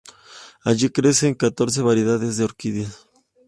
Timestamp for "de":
2.35-2.45